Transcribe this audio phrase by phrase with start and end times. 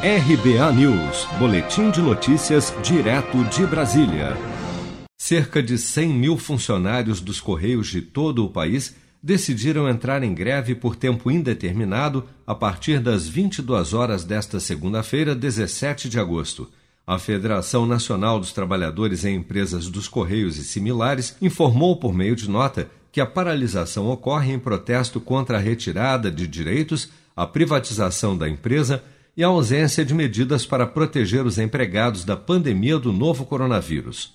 [0.00, 4.36] RBA News, Boletim de Notícias, direto de Brasília.
[5.18, 10.76] Cerca de 100 mil funcionários dos Correios de todo o país decidiram entrar em greve
[10.76, 16.70] por tempo indeterminado a partir das 22 horas desta segunda-feira, 17 de agosto.
[17.04, 22.48] A Federação Nacional dos Trabalhadores em Empresas dos Correios e similares informou por meio de
[22.48, 28.48] nota que a paralisação ocorre em protesto contra a retirada de direitos, a privatização da
[28.48, 29.02] empresa
[29.38, 34.34] e a ausência de medidas para proteger os empregados da pandemia do novo coronavírus.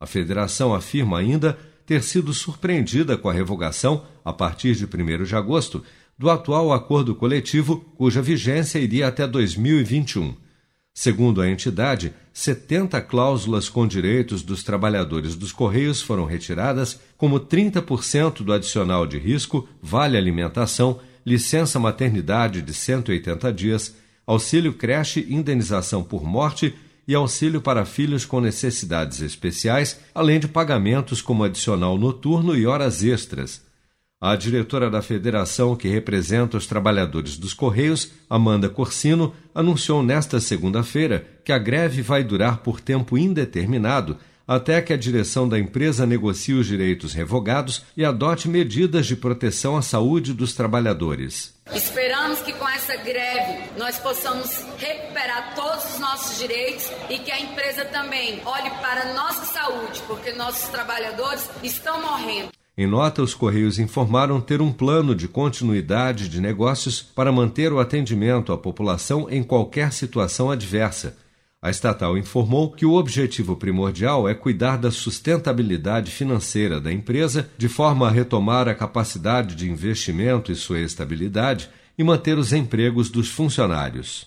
[0.00, 5.36] A federação afirma ainda ter sido surpreendida com a revogação, a partir de 1 de
[5.36, 5.84] agosto,
[6.16, 10.34] do atual acordo coletivo, cuja vigência iria até 2021.
[10.94, 18.42] Segundo a entidade, 70 cláusulas com direitos dos trabalhadores dos Correios foram retiradas, como 30%
[18.42, 23.94] do adicional de risco, vale alimentação, licença maternidade de 180 dias,
[24.28, 26.74] auxílio creche, indenização por morte
[27.08, 33.02] e auxílio para filhos com necessidades especiais, além de pagamentos como adicional noturno e horas
[33.02, 33.66] extras.
[34.20, 41.26] A diretora da federação que representa os trabalhadores dos Correios, Amanda Corsino, anunciou nesta segunda-feira
[41.42, 44.18] que a greve vai durar por tempo indeterminado
[44.48, 49.76] até que a direção da empresa negocie os direitos revogados e adote medidas de proteção
[49.76, 51.54] à saúde dos trabalhadores.
[51.70, 57.38] Esperamos que com essa greve nós possamos recuperar todos os nossos direitos e que a
[57.38, 62.48] empresa também olhe para a nossa saúde, porque nossos trabalhadores estão morrendo.
[62.76, 67.80] Em nota, os Correios informaram ter um plano de continuidade de negócios para manter o
[67.80, 71.16] atendimento à população em qualquer situação adversa
[71.60, 77.68] a estatal informou que o objetivo primordial é cuidar da sustentabilidade financeira da empresa, de
[77.68, 83.28] forma a retomar a capacidade de investimento e sua estabilidade e manter os empregos dos
[83.28, 84.26] funcionários.